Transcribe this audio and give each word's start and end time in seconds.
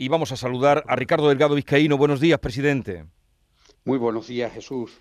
y 0.00 0.08
vamos 0.08 0.32
a 0.32 0.36
saludar 0.36 0.82
a 0.88 0.96
Ricardo 0.96 1.28
Delgado 1.28 1.54
Vizcaíno. 1.54 1.98
Buenos 1.98 2.20
días, 2.20 2.40
presidente. 2.40 3.04
Muy 3.84 3.98
buenos 3.98 4.28
días, 4.28 4.50
Jesús. 4.50 4.98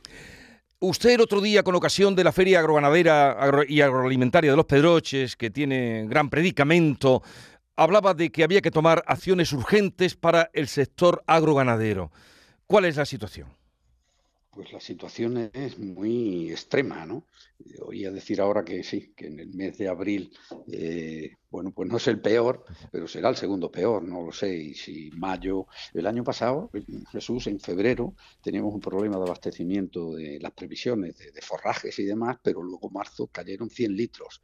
Usted 0.81 1.11
el 1.11 1.21
otro 1.21 1.39
día, 1.39 1.63
con 1.63 1.73
ocasión 1.73 2.15
de 2.15 2.25
la 2.25 2.33
Feria 2.33 2.59
Agroganadera 2.59 3.65
y 3.69 3.79
Agroalimentaria 3.79 4.51
de 4.51 4.57
los 4.57 4.65
Pedroches, 4.65 5.37
que 5.37 5.51
tiene 5.51 6.05
gran 6.09 6.29
predicamento, 6.29 7.23
hablaba 7.77 8.13
de 8.13 8.29
que 8.29 8.43
había 8.43 8.59
que 8.59 8.71
tomar 8.71 9.01
acciones 9.07 9.53
urgentes 9.53 10.15
para 10.15 10.49
el 10.51 10.67
sector 10.67 11.23
agroganadero. 11.27 12.11
¿Cuál 12.67 12.83
es 12.83 12.97
la 12.97 13.05
situación? 13.05 13.47
Pues 14.51 14.71
la 14.73 14.79
situación 14.79 15.49
es 15.53 15.77
muy 15.79 16.49
extrema, 16.51 17.05
¿no? 17.05 17.25
Oía 17.81 18.11
decir 18.11 18.41
ahora 18.41 18.63
que 18.65 18.83
sí, 18.83 19.13
que 19.15 19.27
en 19.27 19.39
el 19.39 19.49
mes 19.53 19.77
de 19.77 19.87
abril, 19.87 20.31
eh, 20.71 21.37
bueno, 21.49 21.71
pues 21.71 21.87
no 21.89 21.97
es 21.97 22.07
el 22.07 22.19
peor, 22.19 22.63
pero 22.91 23.07
será 23.07 23.29
el 23.29 23.35
segundo 23.37 23.71
peor, 23.71 24.03
no 24.03 24.21
lo 24.23 24.31
sé. 24.31 24.55
Y 24.55 24.73
si 24.73 25.11
mayo, 25.11 25.67
el 25.93 26.07
año 26.07 26.23
pasado, 26.23 26.71
Jesús, 27.11 27.47
en 27.47 27.59
febrero, 27.59 28.15
teníamos 28.41 28.73
un 28.73 28.79
problema 28.81 29.17
de 29.17 29.23
abastecimiento 29.23 30.15
de 30.15 30.39
las 30.39 30.51
previsiones 30.53 31.17
de, 31.17 31.31
de 31.31 31.41
forrajes 31.41 31.97
y 31.99 32.05
demás, 32.05 32.37
pero 32.43 32.61
luego 32.63 32.89
marzo 32.89 33.27
cayeron 33.27 33.69
100 33.69 33.95
litros. 33.95 34.41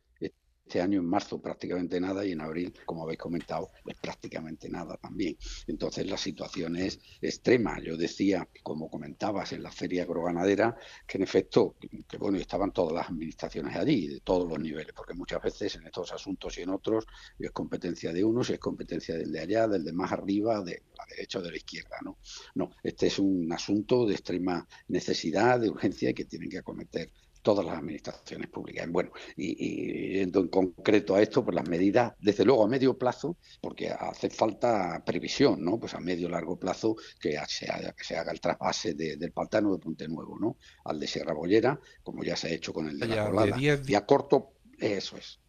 Este 0.65 0.81
año 0.81 0.99
en 0.99 1.05
marzo 1.05 1.39
prácticamente 1.39 2.01
nada 2.01 2.25
y 2.25 2.31
en 2.31 2.41
abril, 2.41 2.73
como 2.85 3.03
habéis 3.03 3.19
comentado, 3.19 3.69
pues 3.83 3.97
prácticamente 4.01 4.67
nada 4.67 4.97
también. 4.97 5.37
Entonces 5.67 6.07
la 6.07 6.17
situación 6.17 6.75
es 6.75 6.99
extrema. 7.21 7.79
Yo 7.79 7.95
decía, 7.95 8.49
como 8.63 8.89
comentabas 8.89 9.53
en 9.53 9.61
la 9.61 9.71
feria 9.71 10.03
agroganadera, 10.03 10.75
que 11.05 11.19
en 11.19 11.23
efecto, 11.23 11.75
que 12.07 12.17
bueno, 12.17 12.39
estaban 12.39 12.71
todas 12.71 12.93
las 12.93 13.09
administraciones 13.09 13.75
allí, 13.75 14.07
de 14.07 14.21
todos 14.21 14.49
los 14.49 14.59
niveles, 14.59 14.91
porque 14.93 15.13
muchas 15.13 15.41
veces 15.43 15.75
en 15.75 15.85
estos 15.85 16.11
asuntos 16.11 16.57
y 16.57 16.63
en 16.63 16.71
otros 16.71 17.05
es 17.37 17.51
competencia 17.51 18.11
de 18.11 18.23
unos 18.23 18.49
es 18.49 18.59
competencia 18.59 19.15
del 19.15 19.31
de 19.31 19.39
allá, 19.41 19.67
del 19.67 19.83
de 19.83 19.93
más 19.93 20.11
arriba, 20.11 20.63
de 20.63 20.81
la 20.97 21.05
derecha 21.05 21.39
o 21.39 21.41
de 21.43 21.51
la 21.51 21.57
izquierda. 21.57 21.97
No, 22.03 22.17
no, 22.55 22.71
este 22.81 23.05
es 23.07 23.19
un 23.19 23.51
asunto 23.53 24.07
de 24.07 24.15
extrema 24.15 24.67
necesidad, 24.87 25.59
de 25.59 25.69
urgencia 25.69 26.09
y 26.09 26.15
que 26.15 26.25
tienen 26.25 26.49
que 26.49 26.57
acometer 26.57 27.11
todas 27.45 27.63
las 27.63 27.77
administraciones 27.77 28.49
públicas. 28.49 28.89
Bueno, 28.89 29.11
y, 29.37 30.17
en 30.19 30.31
concreto 30.31 31.13
a 31.13 31.21
esto, 31.21 31.45
pues 31.45 31.53
las 31.53 31.69
medidas, 31.69 32.13
desde 32.19 32.43
luego 32.43 32.65
a 32.65 32.67
medio 32.67 32.97
plazo, 32.97 33.37
porque 33.61 33.89
hace 33.89 34.31
falta 34.31 35.03
previsión, 35.05 35.63
¿no? 35.63 35.79
Pues 35.79 35.93
a 35.93 35.99
medio 35.99 36.27
largo 36.27 36.57
plazo 36.57 36.95
que 37.21 37.37
se 37.47 37.69
haga, 37.69 37.93
que 37.93 38.03
se 38.03 38.17
haga 38.17 38.31
el 38.31 38.41
trasvase 38.41 38.95
del 38.95 39.31
pantano 39.31 39.73
de 39.73 39.77
Ponte 39.77 40.07
Nuevo, 40.07 40.39
¿no? 40.39 40.57
Al 40.85 40.99
de 40.99 41.05
Sierra 41.05 41.33
Bollera, 41.33 41.79
como 42.01 42.23
ya 42.23 42.35
se 42.35 42.47
ha 42.47 42.51
hecho 42.51 42.73
con 42.73 42.89
el 42.89 42.97
de 42.97 43.07
la 43.07 43.27
Colada. 43.27 43.55
Y 43.59 43.93
a 43.93 44.05
corto, 44.07 44.53
eso 44.79 45.15
es. 45.15 45.39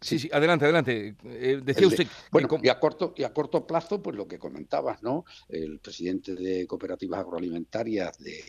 Sí, 0.00 0.18
sí, 0.18 0.30
adelante, 0.32 0.64
adelante. 0.64 1.16
Eh, 1.24 1.60
decía 1.62 1.88
usted. 1.88 2.06
Bueno, 2.30 2.48
y 2.62 2.68
a 2.68 2.78
corto 2.78 3.14
y 3.16 3.24
a 3.24 3.32
corto 3.32 3.66
plazo, 3.66 4.00
pues 4.00 4.14
lo 4.14 4.28
que 4.28 4.38
comentabas, 4.38 5.02
¿no? 5.02 5.24
El 5.48 5.80
presidente 5.80 6.34
de 6.34 6.66
cooperativas 6.68 7.20
agroalimentarias 7.20 8.16
de, 8.18 8.40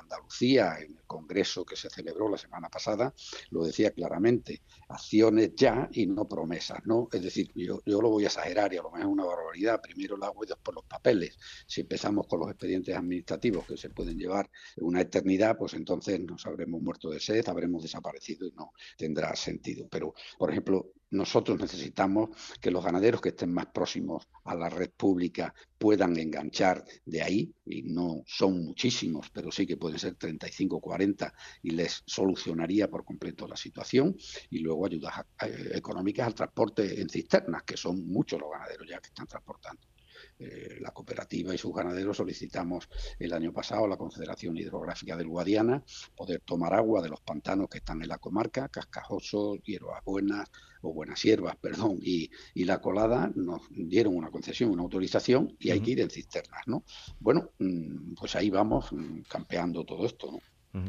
Andalucía, 0.00 0.76
en 0.78 0.92
el 0.96 1.02
congreso 1.06 1.64
que 1.64 1.76
se 1.76 1.90
celebró 1.90 2.28
la 2.28 2.38
semana 2.38 2.68
pasada, 2.68 3.12
lo 3.50 3.64
decía 3.64 3.90
claramente: 3.90 4.62
acciones 4.88 5.54
ya 5.56 5.88
y 5.92 6.06
no 6.06 6.28
promesas, 6.28 6.78
¿no? 6.86 7.08
Es 7.12 7.22
decir, 7.22 7.50
yo, 7.54 7.80
yo 7.84 8.00
lo 8.00 8.08
voy 8.08 8.24
a 8.24 8.28
exagerar 8.28 8.72
y 8.72 8.76
a 8.76 8.82
lo 8.82 8.90
mejor 8.90 9.00
es 9.00 9.06
una 9.06 9.24
barbaridad. 9.24 9.80
Primero 9.80 10.16
el 10.16 10.22
agua 10.22 10.44
y 10.44 10.48
después 10.48 10.74
los 10.74 10.84
papeles. 10.84 11.36
Si 11.66 11.80
empezamos 11.80 12.28
con 12.28 12.40
los 12.40 12.48
expedientes 12.48 12.96
administrativos 12.96 13.66
que 13.66 13.76
se 13.76 13.90
pueden 13.90 14.16
llevar 14.16 14.48
una 14.76 15.00
eternidad, 15.00 15.56
pues 15.58 15.74
entonces 15.74 16.20
nos 16.20 16.46
habremos 16.46 16.80
muerto 16.80 17.10
de 17.10 17.18
sed, 17.18 17.46
habremos 17.48 17.82
desaparecido 17.82 18.46
y 18.46 18.52
no 18.52 18.72
tendrá 18.96 19.34
sentido. 19.34 19.88
Pero, 19.90 20.14
por 20.38 20.50
ejemplo, 20.50 20.91
nosotros 21.12 21.60
necesitamos 21.60 22.30
que 22.60 22.70
los 22.70 22.84
ganaderos 22.84 23.20
que 23.20 23.28
estén 23.28 23.52
más 23.52 23.66
próximos 23.66 24.28
a 24.44 24.54
la 24.54 24.68
red 24.68 24.90
pública 24.90 25.54
puedan 25.78 26.18
enganchar 26.18 26.84
de 27.04 27.22
ahí, 27.22 27.54
y 27.64 27.82
no 27.82 28.22
son 28.26 28.64
muchísimos, 28.64 29.30
pero 29.30 29.52
sí 29.52 29.66
que 29.66 29.76
pueden 29.76 29.98
ser 29.98 30.14
35 30.14 30.76
o 30.76 30.80
40, 30.80 31.32
y 31.62 31.70
les 31.70 32.02
solucionaría 32.06 32.88
por 32.88 33.04
completo 33.04 33.46
la 33.46 33.56
situación, 33.56 34.16
y 34.50 34.58
luego 34.60 34.86
ayudas 34.86 35.14
eh, 35.42 35.72
económicas 35.74 36.26
al 36.26 36.34
transporte 36.34 37.00
en 37.00 37.08
cisternas, 37.08 37.62
que 37.62 37.76
son 37.76 38.06
muchos 38.06 38.40
los 38.40 38.50
ganaderos 38.50 38.88
ya 38.88 39.00
que 39.00 39.08
están 39.08 39.26
transportando. 39.26 39.91
Eh, 40.38 40.78
la 40.80 40.90
cooperativa 40.90 41.54
y 41.54 41.58
sus 41.58 41.74
ganaderos 41.74 42.16
solicitamos 42.16 42.88
el 43.18 43.32
año 43.32 43.52
pasado 43.52 43.84
a 43.84 43.88
la 43.88 43.96
Confederación 43.96 44.56
Hidrográfica 44.56 45.16
del 45.16 45.28
Guadiana 45.28 45.82
poder 46.16 46.40
tomar 46.40 46.74
agua 46.74 47.02
de 47.02 47.08
los 47.08 47.20
pantanos 47.20 47.68
que 47.68 47.78
están 47.78 48.02
en 48.02 48.08
la 48.08 48.18
comarca, 48.18 48.68
Cascajoso, 48.68 49.56
Hierbas 49.56 50.04
Buenas 50.04 50.50
o 50.82 50.92
Buenas 50.92 51.22
Hierbas, 51.22 51.56
perdón, 51.60 51.98
y, 52.00 52.30
la 52.54 52.80
colada 52.80 53.30
nos 53.34 53.62
dieron 53.70 54.16
una 54.16 54.30
concesión, 54.30 54.70
una 54.70 54.82
autorización 54.82 55.56
y 55.58 55.70
hay 55.70 55.80
que 55.80 55.90
ir 55.90 56.00
en 56.00 56.10
cisternas, 56.10 56.62
¿no? 56.66 56.84
Bueno, 57.18 57.50
mm, 57.58 58.14
pues 58.14 58.36
ahí 58.36 58.50
vamos 58.50 58.92
mm, 58.92 59.22
campeando 59.28 59.84
todo 59.84 60.06
esto, 60.06 60.30
¿no? 60.72 60.82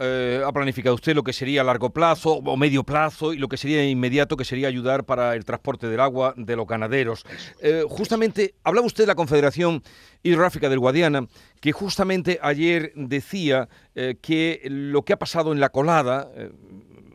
Eh, 0.00 0.42
ha 0.44 0.50
planificado 0.52 0.94
usted 0.94 1.14
lo 1.14 1.22
que 1.22 1.32
sería 1.32 1.60
a 1.60 1.64
largo 1.64 1.90
plazo 1.90 2.34
o 2.44 2.56
medio 2.56 2.82
plazo 2.82 3.32
y 3.32 3.38
lo 3.38 3.48
que 3.48 3.56
sería 3.56 3.88
inmediato, 3.88 4.36
que 4.36 4.44
sería 4.44 4.66
ayudar 4.66 5.04
para 5.04 5.36
el 5.36 5.44
transporte 5.44 5.88
del 5.88 6.00
agua 6.00 6.34
de 6.36 6.56
los 6.56 6.66
ganaderos. 6.66 7.24
Eh, 7.60 7.84
justamente, 7.88 8.54
hablaba 8.64 8.86
usted 8.86 9.04
de 9.04 9.08
la 9.08 9.14
Confederación 9.14 9.82
Hidrográfica 10.24 10.68
del 10.68 10.80
Guadiana, 10.80 11.26
que 11.60 11.70
justamente 11.70 12.40
ayer 12.42 12.92
decía 12.96 13.68
eh, 13.94 14.16
que 14.20 14.62
lo 14.64 15.02
que 15.02 15.12
ha 15.12 15.18
pasado 15.18 15.52
en 15.52 15.60
la 15.60 15.68
colada, 15.68 16.28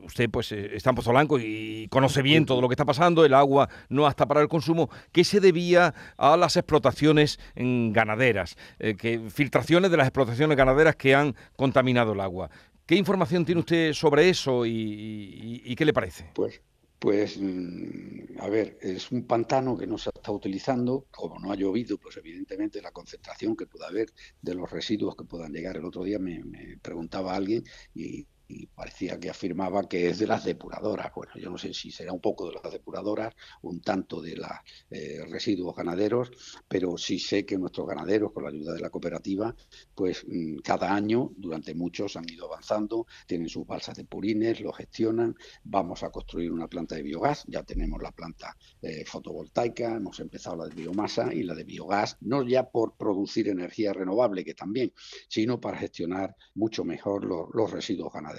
usted 0.03 0.29
pues 0.29 0.51
está 0.51 0.91
en 0.91 0.95
Pozolanco 0.95 1.37
y 1.37 1.87
conoce 1.89 2.21
bien 2.21 2.45
todo 2.45 2.61
lo 2.61 2.69
que 2.69 2.73
está 2.73 2.85
pasando, 2.85 3.25
el 3.25 3.33
agua 3.33 3.69
no 3.89 4.07
hasta 4.07 4.27
para 4.27 4.41
el 4.41 4.47
consumo, 4.47 4.89
que 5.11 5.23
se 5.23 5.39
debía 5.39 5.93
a 6.17 6.37
las 6.37 6.55
explotaciones 6.55 7.39
ganaderas, 7.55 8.55
que 8.79 9.21
filtraciones 9.29 9.91
de 9.91 9.97
las 9.97 10.07
explotaciones 10.07 10.57
ganaderas 10.57 10.95
que 10.95 11.13
han 11.13 11.35
contaminado 11.55 12.13
el 12.13 12.21
agua. 12.21 12.49
¿Qué 12.89 12.95
información 12.95 13.45
tiene 13.45 13.59
usted 13.59 13.93
sobre 13.93 14.29
eso 14.29 14.65
y, 14.65 15.75
qué 15.77 15.85
le 15.85 15.93
parece? 15.93 16.31
Pues, 16.33 16.59
pues, 16.97 17.37
mm, 17.39 18.39
a 18.39 18.49
ver, 18.49 18.79
es 18.81 19.11
un 19.11 19.27
pantano 19.27 19.77
que 19.77 19.85
no 19.85 19.99
se 19.99 20.09
está 20.09 20.31
utilizando, 20.31 21.05
como 21.11 21.37
no 21.37 21.51
ha 21.51 21.55
llovido, 21.55 21.99
pues 21.99 22.17
evidentemente 22.17 22.81
la 22.81 22.89
concentración 22.89 23.55
que 23.55 23.67
pueda 23.67 23.89
haber 23.89 24.07
de 24.41 24.55
los 24.55 24.71
residuos 24.71 25.15
que 25.15 25.23
puedan 25.23 25.53
llegar. 25.53 25.77
El 25.77 25.85
otro 25.85 26.03
día 26.03 26.17
me, 26.17 26.43
me 26.43 26.79
preguntaba 26.81 27.35
alguien 27.35 27.63
y 27.93 28.25
y 28.49 28.65
parecía 28.65 29.19
que 29.19 29.29
afirmaba 29.29 29.87
que 29.87 30.09
es 30.09 30.17
de 30.17 30.27
las 30.27 30.43
depuradoras. 30.43 31.11
Bueno, 31.15 31.33
yo 31.35 31.49
no 31.51 31.57
sé 31.57 31.73
si 31.73 31.91
será 31.91 32.11
un 32.11 32.19
poco 32.19 32.47
de 32.47 32.59
las 32.61 32.73
depuradoras, 32.73 33.35
un 33.61 33.79
tanto 33.79 34.21
de 34.21 34.35
los 34.35 34.49
eh, 34.89 35.23
residuos 35.29 35.75
ganaderos, 35.75 36.31
pero 36.67 36.97
sí 36.97 37.19
sé 37.19 37.45
que 37.45 37.57
nuestros 37.57 37.87
ganaderos, 37.87 38.33
con 38.33 38.43
la 38.43 38.49
ayuda 38.49 38.73
de 38.73 38.81
la 38.81 38.89
cooperativa, 38.89 39.55
pues 39.93 40.25
mm, 40.27 40.57
cada 40.63 40.93
año, 40.93 41.31
durante 41.37 41.75
muchos, 41.75 42.15
han 42.17 42.27
ido 42.27 42.47
avanzando, 42.47 43.05
tienen 43.27 43.49
sus 43.49 43.67
balsas 43.67 43.95
de 43.95 44.05
purines, 44.05 44.59
lo 44.61 44.73
gestionan, 44.73 45.35
vamos 45.63 46.01
a 46.01 46.09
construir 46.09 46.51
una 46.51 46.67
planta 46.67 46.95
de 46.95 47.03
biogás, 47.03 47.43
ya 47.47 47.61
tenemos 47.61 48.01
la 48.01 48.11
planta 48.11 48.57
eh, 48.81 49.05
fotovoltaica, 49.05 49.95
hemos 49.95 50.19
empezado 50.19 50.55
la 50.55 50.65
de 50.65 50.75
biomasa 50.75 51.31
y 51.31 51.43
la 51.43 51.53
de 51.53 51.63
biogás, 51.63 52.17
no 52.21 52.41
ya 52.41 52.67
por 52.67 52.97
producir 52.97 53.47
energía 53.47 53.93
renovable, 53.93 54.43
que 54.43 54.55
también, 54.55 54.91
sino 55.27 55.61
para 55.61 55.77
gestionar 55.77 56.35
mucho 56.55 56.83
mejor 56.83 57.25
los 57.25 57.71
residuos 57.71 58.11
ganaderos. 58.11 58.38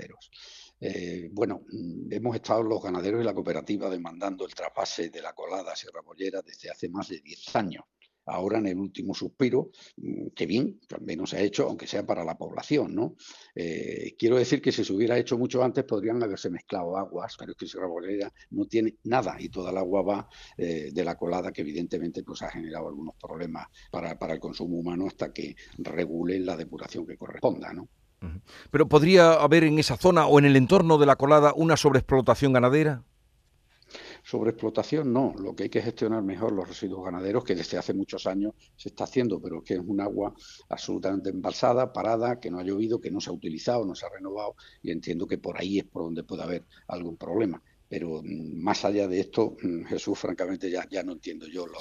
Eh, 0.80 1.28
bueno, 1.32 1.62
mm, 1.70 2.12
hemos 2.12 2.36
estado 2.36 2.62
los 2.62 2.82
ganaderos 2.82 3.20
y 3.20 3.24
la 3.24 3.34
cooperativa 3.34 3.90
demandando 3.90 4.46
el 4.46 4.54
trasvase 4.54 5.10
de 5.10 5.20
la 5.20 5.34
colada 5.34 5.76
Sierra 5.76 6.00
Bollera 6.00 6.40
desde 6.42 6.70
hace 6.70 6.88
más 6.88 7.08
de 7.08 7.20
10 7.20 7.56
años. 7.56 7.84
Ahora 8.26 8.58
en 8.58 8.66
el 8.66 8.78
último 8.78 9.14
suspiro, 9.14 9.70
mm, 9.96 10.28
que 10.28 10.46
bien, 10.46 10.80
también 10.88 11.26
se 11.26 11.36
ha 11.36 11.40
hecho, 11.40 11.66
aunque 11.66 11.86
sea 11.86 12.06
para 12.06 12.24
la 12.24 12.38
población, 12.38 12.94
¿no? 12.94 13.16
Eh, 13.54 14.14
quiero 14.18 14.36
decir 14.36 14.62
que 14.62 14.72
si 14.72 14.84
se 14.84 14.92
hubiera 14.92 15.18
hecho 15.18 15.36
mucho 15.36 15.62
antes 15.62 15.84
podrían 15.84 16.22
haberse 16.22 16.48
mezclado 16.50 16.96
aguas, 16.96 17.36
pero 17.38 17.52
es 17.52 17.58
que 17.58 17.66
Sierra 17.66 17.88
Bollera 17.88 18.32
no 18.50 18.66
tiene 18.66 18.96
nada 19.04 19.36
y 19.38 19.48
toda 19.48 19.70
el 19.70 19.78
agua 19.78 20.02
va 20.02 20.28
eh, 20.56 20.90
de 20.92 21.04
la 21.04 21.16
colada 21.16 21.52
que 21.52 21.62
evidentemente 21.62 22.22
pues 22.22 22.42
ha 22.42 22.50
generado 22.50 22.88
algunos 22.88 23.16
problemas 23.16 23.66
para, 23.90 24.18
para 24.18 24.34
el 24.34 24.40
consumo 24.40 24.78
humano 24.78 25.06
hasta 25.06 25.32
que 25.32 25.56
regulen 25.78 26.46
la 26.46 26.56
depuración 26.56 27.06
que 27.06 27.16
corresponda, 27.16 27.72
¿no? 27.72 27.88
Pero 28.70 28.88
¿podría 28.88 29.32
haber 29.32 29.64
en 29.64 29.78
esa 29.78 29.96
zona 29.96 30.26
o 30.26 30.38
en 30.38 30.44
el 30.44 30.56
entorno 30.56 30.98
de 30.98 31.06
la 31.06 31.16
colada 31.16 31.52
una 31.56 31.76
sobreexplotación 31.76 32.52
ganadera? 32.52 33.04
Sobreexplotación 34.22 35.12
no, 35.12 35.34
lo 35.38 35.54
que 35.54 35.64
hay 35.64 35.68
que 35.68 35.82
gestionar 35.82 36.22
mejor 36.22 36.52
los 36.52 36.68
residuos 36.68 37.04
ganaderos, 37.04 37.44
que 37.44 37.54
desde 37.54 37.78
hace 37.78 37.94
muchos 37.94 38.26
años 38.26 38.54
se 38.76 38.90
está 38.90 39.04
haciendo, 39.04 39.40
pero 39.40 39.62
que 39.62 39.74
es 39.74 39.80
un 39.80 40.00
agua 40.00 40.34
absolutamente 40.68 41.30
embalsada, 41.30 41.92
parada, 41.92 42.38
que 42.38 42.50
no 42.50 42.58
ha 42.58 42.62
llovido, 42.62 43.00
que 43.00 43.10
no 43.10 43.20
se 43.20 43.30
ha 43.30 43.32
utilizado, 43.32 43.84
no 43.84 43.94
se 43.94 44.06
ha 44.06 44.10
renovado, 44.10 44.54
y 44.82 44.90
entiendo 44.90 45.26
que 45.26 45.38
por 45.38 45.60
ahí 45.60 45.78
es 45.78 45.84
por 45.84 46.02
donde 46.02 46.22
puede 46.22 46.42
haber 46.42 46.64
algún 46.88 47.16
problema. 47.16 47.62
Pero 47.88 48.22
mm, 48.22 48.62
más 48.62 48.84
allá 48.84 49.08
de 49.08 49.20
esto, 49.20 49.56
mm, 49.60 49.84
Jesús, 49.86 50.18
francamente, 50.18 50.70
ya, 50.70 50.86
ya 50.88 51.02
no 51.02 51.12
entiendo 51.12 51.46
yo 51.48 51.66
lo, 51.66 51.78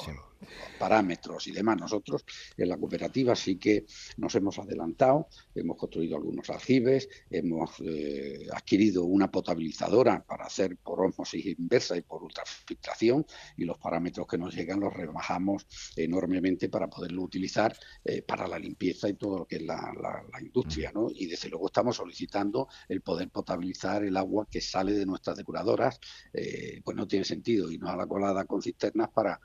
parámetros 0.78 1.48
y 1.48 1.52
demás. 1.52 1.78
Nosotros 1.78 2.26
en 2.58 2.70
la 2.70 2.78
cooperativa 2.78 3.36
sí 3.36 3.58
que 3.58 3.86
nos 4.18 4.34
hemos 4.36 4.60
adelantado, 4.60 5.28
hemos 5.56 5.78
construido 5.78 6.18
algunos 6.18 6.50
aljibes, 6.50 7.10
hemos 7.30 7.72
eh, 7.82 8.48
adquirido 8.54 9.04
una 9.04 9.30
potabilizadora 9.32 10.24
para 10.24 10.46
hacer 10.46 10.78
por 10.78 11.02
osmosis 11.02 11.46
inversa 11.46 11.98
y 11.98 12.02
por 12.02 12.24
ultrafiltración 12.24 13.26
y 13.58 13.66
los 13.66 13.78
parámetros 13.78 14.28
que 14.28 14.38
nos 14.38 14.56
llegan 14.56 14.80
los 14.80 14.94
rebajamos 14.94 15.68
enormemente 15.96 16.70
para 16.70 16.90
poderlo 16.90 17.24
utilizar 17.24 17.76
eh, 18.04 18.22
para 18.22 18.48
la 18.48 18.60
limpieza 18.60 19.10
y 19.10 19.14
todo 19.14 19.40
lo 19.40 19.46
que 19.46 19.58
es 19.58 19.64
la, 19.64 19.94
industria. 20.42 20.92
¿no? 20.94 21.10
Y 21.14 21.28
desde 21.28 21.50
luego 21.50 21.68
estamos 21.68 21.98
solicitando 21.98 22.68
el 22.88 23.02
poder 23.02 23.30
potabilizar 23.30 24.04
el 24.04 24.16
agua 24.16 24.48
que 24.50 24.62
sale 24.62 24.94
de 24.94 25.06
nuestras 25.06 25.38
depuradoras, 25.38 26.00
eh, 26.34 26.82
pues 26.84 26.96
no 26.96 27.08
tiene 27.08 27.26
sentido 27.26 27.72
y 27.72 27.78
no 27.78 27.90
a 27.90 27.96
la 27.96 28.08
colada 28.08 28.46
con 28.46 28.62
cisternas 28.62 29.10
para 29.10 29.40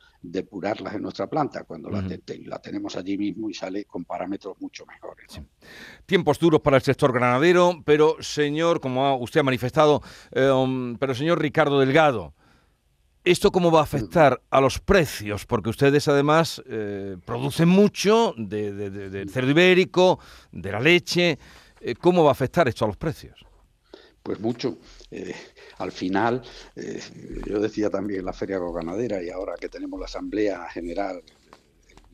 en 0.92 1.02
nuestra 1.02 1.26
planta, 1.26 1.64
cuando 1.64 1.88
la, 1.88 2.02
tenemos 2.60 2.96
allí 2.96 3.16
mismo 3.16 3.48
y 3.48 3.54
sale 3.54 3.84
con 3.84 4.04
parámetros 4.04 4.60
mucho 4.60 4.84
mejores. 4.84 5.40
Tiempos 6.04 6.38
duros 6.38 6.60
para 6.60 6.76
el 6.76 6.82
sector 6.82 7.12
granadero, 7.12 7.80
pero 7.84 8.16
señor, 8.20 8.80
como 8.80 9.16
usted 9.16 9.40
ha 9.40 9.44
manifestado, 9.44 10.02
eh, 10.32 10.96
pero 10.98 11.14
señor 11.14 11.40
Ricardo 11.40 11.78
Delgado, 11.80 12.34
¿Esto 13.24 13.50
cómo 13.50 13.72
va 13.72 13.80
a 13.80 13.84
afectar 13.84 14.42
a 14.50 14.60
los 14.60 14.80
precios? 14.80 15.46
Porque 15.46 15.70
ustedes 15.70 16.08
además 16.08 16.62
eh, 16.66 17.16
producen 17.24 17.70
mucho 17.70 18.34
del 18.36 19.30
cerdo 19.30 19.50
ibérico, 19.50 20.18
de 20.52 20.70
la 20.70 20.78
leche. 20.78 21.38
Eh, 21.80 21.94
¿Cómo 21.94 22.22
va 22.22 22.28
a 22.28 22.32
afectar 22.32 22.68
esto 22.68 22.84
a 22.84 22.88
los 22.88 22.98
precios? 22.98 23.46
Pues 24.24 24.40
mucho. 24.40 24.78
Eh, 25.10 25.34
al 25.78 25.92
final, 25.92 26.42
yo 27.46 27.60
decía 27.60 27.90
también 27.90 28.24
la 28.24 28.32
Feria 28.32 28.58
Ganadera 28.58 29.22
y 29.22 29.28
ahora 29.28 29.54
que 29.60 29.68
tenemos 29.68 30.00
la 30.00 30.06
Asamblea 30.06 30.66
General 30.70 31.22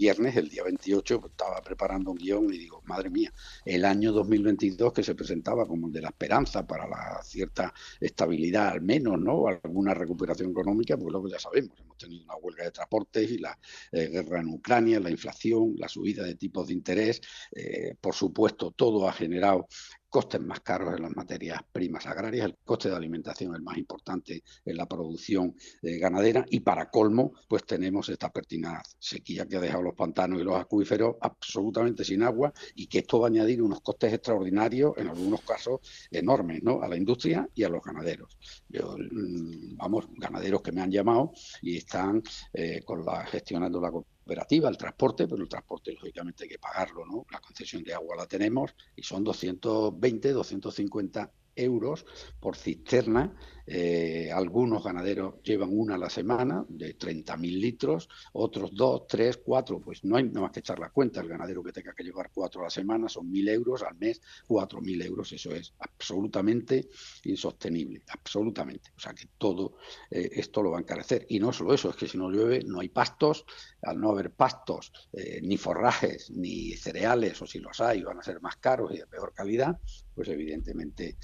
viernes, 0.00 0.34
el 0.36 0.48
día 0.48 0.64
28, 0.64 1.20
pues, 1.20 1.30
estaba 1.32 1.60
preparando 1.60 2.10
un 2.10 2.16
guion 2.16 2.54
y 2.54 2.56
digo, 2.56 2.80
madre 2.86 3.10
mía, 3.10 3.30
el 3.66 3.84
año 3.84 4.12
2022 4.12 4.94
que 4.94 5.02
se 5.02 5.14
presentaba 5.14 5.66
como 5.66 5.88
el 5.88 5.92
de 5.92 6.00
la 6.00 6.08
esperanza 6.08 6.66
para 6.66 6.88
la 6.88 7.20
cierta 7.22 7.74
estabilidad 8.00 8.68
al 8.68 8.80
menos, 8.80 9.20
¿no? 9.20 9.46
Alguna 9.46 9.92
recuperación 9.92 10.52
económica, 10.52 10.96
pues 10.96 11.12
luego 11.12 11.28
ya 11.28 11.38
sabemos, 11.38 11.78
hemos 11.78 11.98
tenido 11.98 12.24
una 12.24 12.36
huelga 12.36 12.64
de 12.64 12.70
transportes 12.70 13.30
y 13.30 13.38
la 13.38 13.58
eh, 13.92 14.08
guerra 14.08 14.40
en 14.40 14.48
Ucrania, 14.48 15.00
la 15.00 15.10
inflación, 15.10 15.74
la 15.76 15.86
subida 15.86 16.24
de 16.24 16.34
tipos 16.34 16.68
de 16.68 16.72
interés, 16.72 17.20
eh, 17.54 17.94
por 18.00 18.14
supuesto, 18.14 18.70
todo 18.70 19.06
ha 19.06 19.12
generado 19.12 19.68
costes 20.10 20.40
más 20.40 20.60
caros 20.60 20.94
en 20.94 21.02
las 21.02 21.16
materias 21.16 21.60
primas 21.72 22.04
agrarias, 22.06 22.46
el 22.46 22.56
coste 22.64 22.90
de 22.90 22.96
alimentación 22.96 23.52
es 23.52 23.58
el 23.58 23.62
más 23.62 23.78
importante 23.78 24.42
en 24.64 24.76
la 24.76 24.86
producción 24.86 25.54
eh, 25.82 25.98
ganadera 25.98 26.44
y 26.50 26.60
para 26.60 26.90
colmo 26.90 27.32
pues 27.48 27.64
tenemos 27.64 28.08
esta 28.08 28.30
pertinaz 28.30 28.96
sequía 28.98 29.46
que 29.46 29.56
ha 29.56 29.60
dejado 29.60 29.82
los 29.82 29.94
pantanos 29.94 30.40
y 30.40 30.44
los 30.44 30.56
acuíferos 30.56 31.16
absolutamente 31.20 32.04
sin 32.04 32.22
agua 32.22 32.52
y 32.74 32.86
que 32.86 32.98
esto 32.98 33.20
va 33.20 33.28
a 33.28 33.30
añadir 33.30 33.62
unos 33.62 33.80
costes 33.80 34.12
extraordinarios, 34.12 34.94
en 34.96 35.08
algunos 35.08 35.40
casos 35.42 35.80
enormes, 36.10 36.62
¿no? 36.62 36.82
a 36.82 36.88
la 36.88 36.96
industria 36.96 37.48
y 37.54 37.62
a 37.62 37.68
los 37.68 37.82
ganaderos. 37.82 38.36
Mm, 38.68 39.76
vamos, 39.76 40.08
ganaderos 40.16 40.62
que 40.62 40.72
me 40.72 40.82
han 40.82 40.90
llamado 40.90 41.32
y 41.62 41.76
están 41.76 42.22
eh, 42.52 42.82
con 42.84 43.04
la 43.04 43.24
gestionando 43.26 43.80
la 43.80 43.92
operativa, 44.30 44.68
el 44.68 44.76
transporte, 44.76 45.26
pero 45.26 45.42
el 45.42 45.48
transporte 45.48 45.92
lógicamente 45.92 46.44
hay 46.44 46.50
que 46.50 46.58
pagarlo, 46.60 47.04
¿no? 47.04 47.26
La 47.32 47.40
concesión 47.40 47.82
de 47.82 47.94
agua 47.94 48.14
la 48.14 48.26
tenemos 48.26 48.76
y 48.94 49.02
son 49.02 49.24
220, 49.24 50.32
250 50.32 51.32
euros 51.56 52.06
por 52.38 52.56
cisterna. 52.56 53.34
Eh, 53.72 54.32
algunos 54.32 54.82
ganaderos 54.82 55.40
llevan 55.44 55.70
una 55.72 55.94
a 55.94 55.98
la 55.98 56.10
semana 56.10 56.64
de 56.68 56.98
30.000 56.98 57.60
litros, 57.60 58.08
otros 58.32 58.74
dos, 58.74 59.06
tres, 59.06 59.36
cuatro. 59.36 59.80
Pues 59.80 60.02
no 60.02 60.16
hay 60.16 60.24
nada 60.24 60.40
más 60.40 60.50
que 60.50 60.58
echar 60.58 60.80
la 60.80 60.90
cuenta. 60.90 61.20
El 61.20 61.28
ganadero 61.28 61.62
que 61.62 61.70
tenga 61.70 61.94
que 61.94 62.02
llevar 62.02 62.32
cuatro 62.34 62.62
a 62.62 62.64
la 62.64 62.70
semana 62.70 63.08
son 63.08 63.30
1.000 63.30 63.48
euros 63.48 63.84
al 63.84 63.96
mes, 63.96 64.20
4.000 64.48 65.04
euros. 65.06 65.32
Eso 65.32 65.52
es 65.52 65.72
absolutamente 65.78 66.88
insostenible, 67.22 68.02
absolutamente. 68.08 68.90
O 68.96 68.98
sea 68.98 69.14
que 69.14 69.28
todo 69.38 69.76
eh, 70.10 70.30
esto 70.32 70.64
lo 70.64 70.72
va 70.72 70.78
a 70.78 70.80
encarecer. 70.80 71.26
Y 71.28 71.38
no 71.38 71.52
solo 71.52 71.72
eso, 71.72 71.90
es 71.90 71.96
que 71.96 72.08
si 72.08 72.18
no 72.18 72.28
llueve 72.28 72.64
no 72.64 72.80
hay 72.80 72.88
pastos. 72.88 73.44
Al 73.82 74.00
no 74.00 74.10
haber 74.10 74.32
pastos, 74.32 74.92
eh, 75.12 75.40
ni 75.42 75.56
forrajes, 75.56 76.28
ni 76.32 76.72
cereales, 76.72 77.40
o 77.40 77.46
si 77.46 77.60
los 77.60 77.80
hay, 77.80 78.02
van 78.02 78.18
a 78.18 78.22
ser 78.22 78.40
más 78.40 78.56
caros 78.56 78.92
y 78.92 78.98
de 78.98 79.06
peor 79.06 79.32
calidad, 79.32 79.78
pues 80.12 80.28
evidentemente 80.28 81.16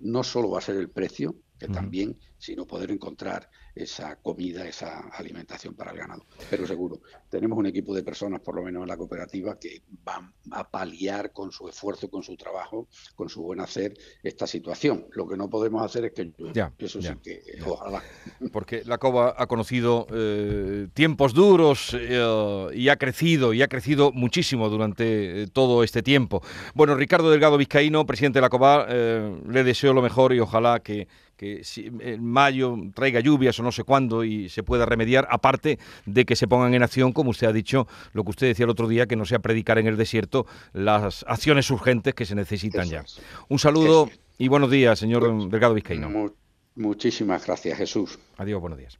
no 0.00 0.22
solo 0.22 0.50
va 0.50 0.58
a 0.58 0.62
ser 0.62 0.76
el 0.76 0.88
precio, 0.88 1.36
que 1.58 1.68
también, 1.68 2.18
sino 2.38 2.66
poder 2.66 2.90
encontrar 2.90 3.50
esa 3.74 4.16
comida, 4.16 4.66
esa 4.66 5.00
alimentación 5.10 5.74
para 5.74 5.92
el 5.92 5.98
ganado. 5.98 6.24
Pero 6.50 6.66
seguro, 6.66 7.00
tenemos 7.28 7.58
un 7.58 7.66
equipo 7.66 7.94
de 7.94 8.02
personas, 8.02 8.40
por 8.40 8.56
lo 8.56 8.62
menos 8.62 8.82
en 8.82 8.88
la 8.88 8.96
cooperativa, 8.96 9.58
que 9.58 9.82
van 10.04 10.32
a 10.50 10.68
paliar 10.68 11.32
con 11.32 11.52
su 11.52 11.68
esfuerzo, 11.68 12.10
con 12.10 12.22
su 12.22 12.36
trabajo, 12.36 12.88
con 13.14 13.28
su 13.28 13.42
buen 13.42 13.60
hacer 13.60 13.94
esta 14.22 14.46
situación. 14.46 15.06
Lo 15.12 15.28
que 15.28 15.36
no 15.36 15.48
podemos 15.48 15.82
hacer 15.82 16.06
es 16.06 16.12
que 16.12 16.32
ya, 16.52 16.72
eso 16.78 17.00
sí 17.00 17.08
que 17.22 17.42
ojalá. 17.64 18.02
Porque 18.52 18.82
la 18.84 18.98
COBA 18.98 19.34
ha 19.36 19.46
conocido 19.46 20.06
eh, 20.12 20.88
tiempos 20.94 21.34
duros 21.34 21.96
eh, 21.98 22.66
y 22.74 22.88
ha 22.88 22.96
crecido, 22.96 23.52
y 23.52 23.62
ha 23.62 23.68
crecido 23.68 24.12
muchísimo 24.12 24.68
durante 24.68 25.42
eh, 25.42 25.46
todo 25.46 25.84
este 25.84 26.02
tiempo. 26.02 26.42
Bueno, 26.74 26.94
Ricardo 26.94 27.30
Delgado 27.30 27.56
Vizcaíno, 27.56 28.06
presidente 28.06 28.38
de 28.38 28.42
la 28.42 28.50
COBA, 28.50 28.86
le 28.88 29.64
deseo 29.64 29.92
lo 29.92 30.02
mejor 30.02 30.32
y 30.32 30.40
ojalá 30.40 30.80
que 30.80 31.08
que 31.38 31.62
si 31.62 31.86
en 31.86 32.24
mayo 32.24 32.76
traiga 32.94 33.20
lluvias 33.20 33.58
o 33.60 33.62
no 33.62 33.70
sé 33.70 33.84
cuándo 33.84 34.24
y 34.24 34.48
se 34.48 34.64
pueda 34.64 34.84
remediar, 34.84 35.26
aparte 35.30 35.78
de 36.04 36.26
que 36.26 36.34
se 36.36 36.48
pongan 36.48 36.74
en 36.74 36.82
acción, 36.82 37.12
como 37.12 37.30
usted 37.30 37.46
ha 37.46 37.52
dicho, 37.52 37.86
lo 38.12 38.24
que 38.24 38.30
usted 38.30 38.48
decía 38.48 38.64
el 38.64 38.70
otro 38.70 38.88
día, 38.88 39.06
que 39.06 39.16
no 39.16 39.24
sea 39.24 39.38
predicar 39.38 39.78
en 39.78 39.86
el 39.86 39.96
desierto 39.96 40.46
las 40.72 41.24
acciones 41.28 41.70
urgentes 41.70 42.14
que 42.14 42.26
se 42.26 42.34
necesitan 42.34 42.88
ya. 42.88 43.04
Un 43.48 43.60
saludo 43.60 44.10
y 44.36 44.48
buenos 44.48 44.70
días, 44.70 44.98
señor 44.98 45.48
Delgado 45.48 45.74
Vizcaíno. 45.74 46.32
muchísimas 46.74 47.46
gracias, 47.46 47.78
Jesús. 47.78 48.18
Adiós, 48.36 48.60
buenos 48.60 48.78
días. 48.78 48.98